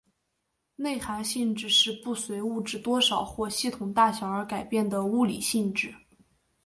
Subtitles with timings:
[0.77, 5.93] 内含性质是不随物质多少或系统大小而改变的物理性质。